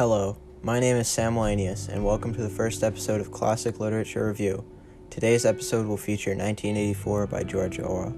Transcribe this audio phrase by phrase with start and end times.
[0.00, 4.28] Hello, my name is Sam Lanius, and welcome to the first episode of Classic Literature
[4.28, 4.64] Review.
[5.10, 8.14] Today's episode will feature 1984 by George Orwell.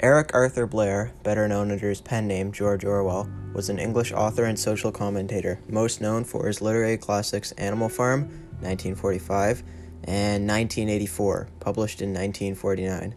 [0.00, 4.44] Eric Arthur Blair, better known under his pen name George Orwell, was an English author
[4.44, 8.22] and social commentator, most known for his literary classics Animal Farm,
[8.62, 9.62] 1945,
[10.04, 13.14] and 1984, published in 1949.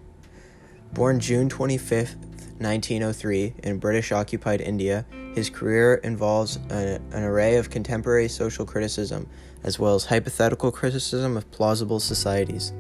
[0.92, 7.70] Born June 25, 1903, in British occupied India, his career involves a, an array of
[7.70, 9.28] contemporary social criticism,
[9.64, 12.72] as well as hypothetical criticism of plausible societies.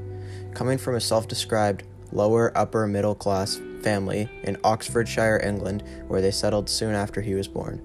[0.54, 1.84] Coming from a self described
[2.14, 7.48] lower upper middle class family in Oxfordshire, England, where they settled soon after he was
[7.48, 7.82] born.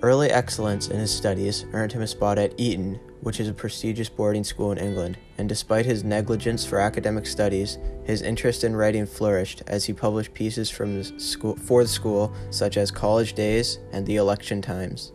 [0.00, 4.08] Early excellence in his studies earned him a spot at Eton, which is a prestigious
[4.08, 9.06] boarding school in England, and despite his negligence for academic studies, his interest in writing
[9.06, 13.80] flourished as he published pieces from the school, for the school, such as College Days
[13.90, 15.10] and The Election Times.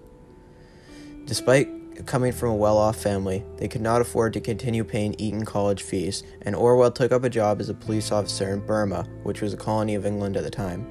[1.24, 5.46] Despite coming from a well off family, they could not afford to continue paying Eton
[5.46, 9.40] college fees, and Orwell took up a job as a police officer in Burma, which
[9.40, 10.82] was a colony of England at the time.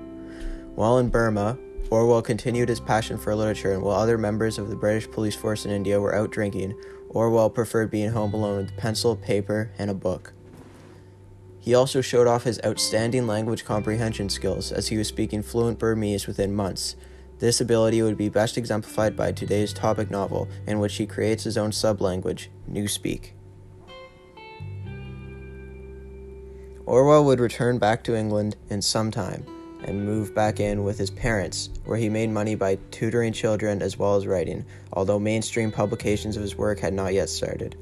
[0.76, 1.58] While in Burma,
[1.90, 5.64] Orwell continued his passion for literature, and while other members of the British police force
[5.64, 6.74] in India were out drinking,
[7.10, 10.32] Orwell preferred being home alone with pencil, paper, and a book.
[11.58, 16.26] He also showed off his outstanding language comprehension skills as he was speaking fluent Burmese
[16.26, 16.96] within months.
[17.38, 21.58] This ability would be best exemplified by today's topic novel, in which he creates his
[21.58, 23.32] own sublanguage, Newspeak.
[26.86, 29.44] Orwell would return back to England in some time
[29.84, 33.98] and moved back in with his parents, where he made money by tutoring children as
[33.98, 37.76] well as writing, although mainstream publications of his work had not yet started.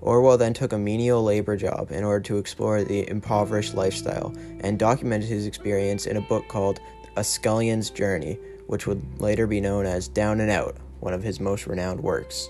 [0.00, 4.78] Orwell then took a menial labor job in order to explore the impoverished lifestyle and
[4.78, 6.80] documented his experience in a book called
[7.16, 11.40] A Scullion's Journey, which would later be known as Down and Out, one of his
[11.40, 12.48] most renowned works.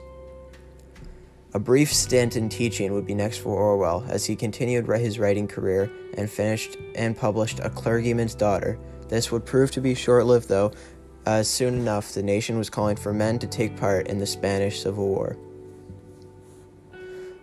[1.55, 5.49] A brief stint in teaching would be next for Orwell as he continued his writing
[5.49, 8.79] career and finished and published A Clergyman's Daughter.
[9.09, 10.73] This would prove to be short lived, though,
[11.25, 14.83] as soon enough the nation was calling for men to take part in the Spanish
[14.83, 15.39] Civil War.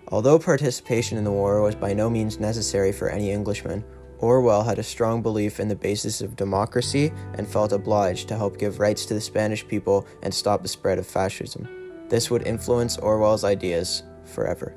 [0.09, 3.83] Although participation in the war was by no means necessary for any Englishman,
[4.19, 8.59] Orwell had a strong belief in the basis of democracy and felt obliged to help
[8.59, 11.84] give rights to the Spanish people and stop the spread of fascism.
[12.09, 14.75] This would influence Orwell's ideas forever.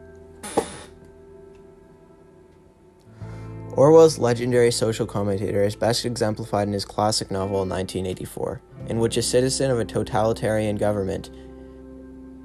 [3.72, 9.22] Orwell's legendary social commentator is best exemplified in his classic novel 1984, in which a
[9.22, 11.31] citizen of a totalitarian government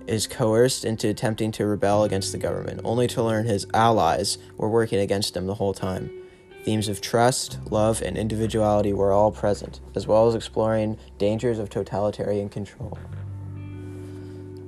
[0.05, 4.69] is coerced into attempting to rebel against the government, only to learn his allies were
[4.69, 6.11] working against him the whole time.
[6.65, 11.69] Themes of trust, love, and individuality were all present, as well as exploring dangers of
[11.69, 12.97] totalitarian control.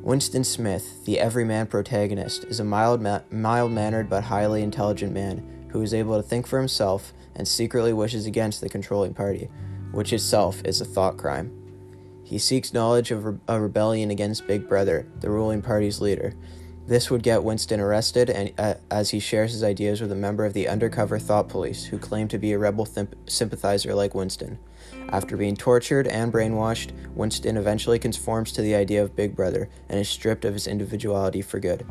[0.05, 5.81] Winston Smith, the everyman protagonist, is a mild ma- mild-mannered but highly intelligent man who
[5.81, 9.49] is able to think for himself and secretly wishes against the controlling party,
[9.93, 11.51] which itself is a thought crime.
[12.23, 16.35] He seeks knowledge of re- a rebellion against Big Brother, the ruling party's leader.
[16.87, 20.45] This would get Winston arrested and, uh, as he shares his ideas with a member
[20.45, 24.59] of the undercover thought police who claim to be a rebel th- sympathizer like Winston.
[25.09, 29.99] After being tortured and brainwashed, Winston eventually conforms to the idea of Big Brother and
[29.99, 31.87] is stripped of his individuality for good.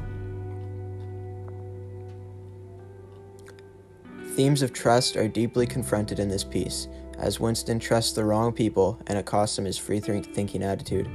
[4.37, 6.87] Themes of trust are deeply confronted in this piece,
[7.19, 11.09] as Winston trusts the wrong people and it costs him his free thinking attitude.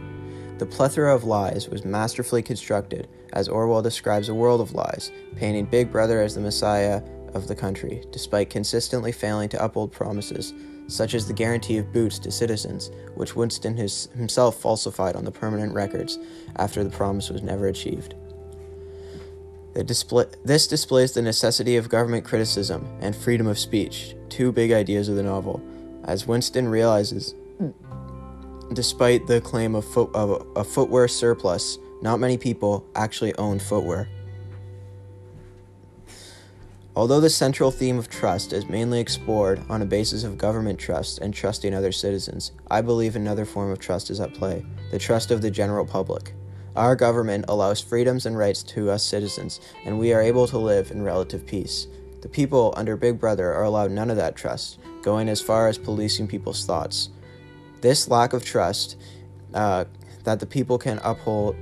[0.59, 5.65] The plethora of lies was masterfully constructed, as Orwell describes a world of lies, painting
[5.65, 7.01] Big Brother as the messiah
[7.33, 10.53] of the country, despite consistently failing to uphold promises,
[10.87, 15.73] such as the guarantee of boots to citizens, which Winston himself falsified on the permanent
[15.73, 16.19] records
[16.57, 18.15] after the promise was never achieved.
[19.85, 25.07] Display, this displays the necessity of government criticism and freedom of speech, two big ideas
[25.07, 25.61] of the novel,
[26.03, 27.33] as Winston realizes,
[28.73, 34.07] despite the claim of, of a footwear surplus, not many people actually own footwear.
[36.95, 41.19] Although the central theme of trust is mainly explored on a basis of government trust
[41.19, 45.31] and trusting other citizens, I believe another form of trust is at play the trust
[45.31, 46.33] of the general public.
[46.75, 50.91] Our government allows freedoms and rights to us citizens, and we are able to live
[50.91, 51.87] in relative peace.
[52.21, 55.77] The people under Big Brother are allowed none of that trust, going as far as
[55.77, 57.09] policing people's thoughts.
[57.81, 58.97] This lack of trust
[59.53, 59.85] uh,
[60.23, 61.55] that the people can uphold.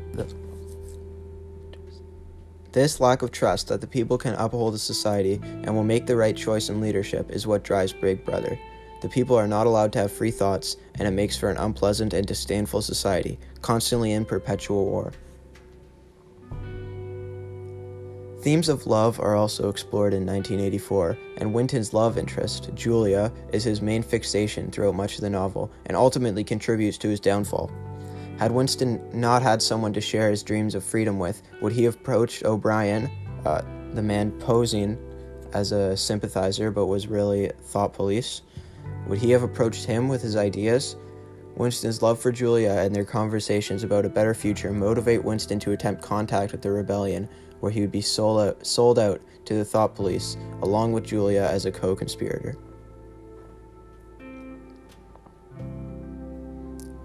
[2.72, 6.16] This lack of trust that the people can uphold a society and will make the
[6.16, 8.60] right choice in leadership is what drives Big Brother.
[9.02, 12.14] The people are not allowed to have free thoughts, and it makes for an unpleasant
[12.14, 15.14] and disdainful society, constantly in perpetual war.
[18.48, 23.82] Themes of love are also explored in 1984, and Winston's love interest, Julia, is his
[23.82, 27.70] main fixation throughout much of the novel and ultimately contributes to his downfall.
[28.38, 31.96] Had Winston not had someone to share his dreams of freedom with, would he have
[31.96, 33.12] approached O'Brien,
[33.46, 34.98] uh, the man posing
[35.52, 38.44] as a sympathizer but was really thought police?
[39.10, 40.96] Would he have approached him with his ideas?
[41.58, 46.04] Winston's love for Julia and their conversations about a better future motivate Winston to attempt
[46.04, 47.28] contact with the rebellion,
[47.62, 51.42] where he would be sold out, sold out to the thought police, along with Julia
[51.42, 52.56] as a co conspirator.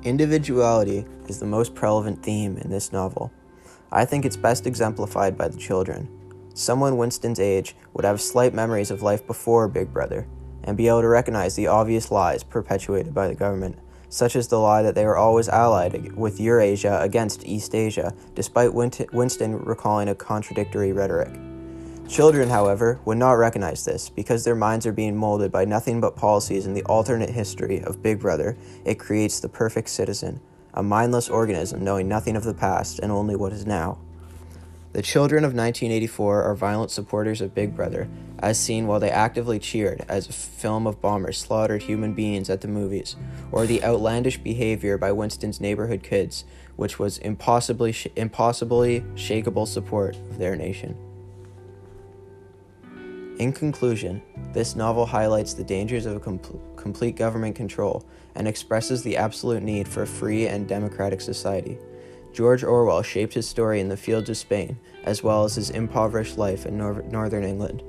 [0.02, 3.32] Individuality is the most prevalent theme in this novel.
[3.90, 6.08] I think it's best exemplified by the children.
[6.52, 10.26] Someone Winston's age would have slight memories of life before Big Brother
[10.64, 13.78] and be able to recognize the obvious lies perpetuated by the government,
[14.12, 19.58] such as the lie that they were always allied with Eurasia against Eastasia, despite Winston
[19.64, 21.32] recalling a contradictory rhetoric.
[22.08, 26.14] Children, however, would not recognize this because their minds are being molded by nothing but
[26.14, 28.58] policies in the alternate history of Big Brother.
[28.84, 30.42] It creates the perfect citizen,
[30.74, 33.98] a mindless organism knowing nothing of the past and only what is now.
[34.92, 38.08] The children of 1984 are violent supporters of Big Brother,
[38.40, 42.60] as seen while they actively cheered as a film of bombers slaughtered human beings at
[42.60, 43.16] the movies,
[43.50, 46.44] or the outlandish behavior by Winston's neighborhood kids,
[46.76, 50.94] which was impossibly, sh- impossibly shakable support of their nation.
[53.38, 54.20] In conclusion,
[54.52, 56.38] this novel highlights the dangers of com-
[56.76, 58.04] complete government control
[58.34, 61.78] and expresses the absolute need for a free and democratic society.
[62.32, 66.38] George Orwell shaped his story in the fields of Spain, as well as his impoverished
[66.38, 67.82] life in nor- northern England,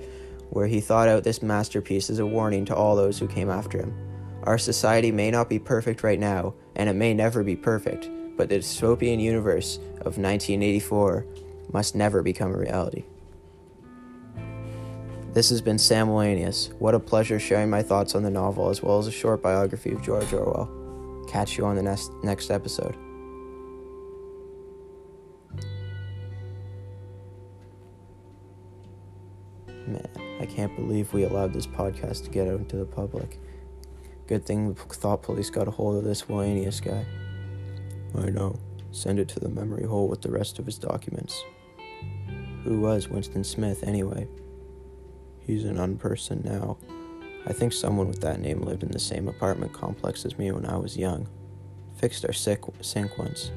[0.49, 3.77] where he thought out this masterpiece as a warning to all those who came after
[3.77, 3.93] him.
[4.43, 8.49] Our society may not be perfect right now, and it may never be perfect, but
[8.49, 11.25] the dystopian universe of 1984
[11.71, 13.05] must never become a reality.
[15.31, 16.71] This has been Sam Wellenius.
[16.73, 19.91] What a pleasure sharing my thoughts on the novel as well as a short biography
[19.91, 20.69] of George Orwell.
[21.27, 22.95] Catch you on the next, next episode.
[29.67, 30.07] Man,
[30.39, 33.39] I can't believe we allowed this podcast to get out into the public.
[34.27, 37.05] Good thing the thought police got a hold of this Wellenius guy.
[38.17, 38.59] I know.
[38.91, 41.43] Send it to the memory hole with the rest of his documents.
[42.63, 44.27] Who was Winston Smith, anyway?
[45.39, 46.77] He's an unperson now.
[47.45, 50.65] I think someone with that name lived in the same apartment complex as me when
[50.65, 51.27] I was young.
[51.97, 53.51] Fixed our sink once.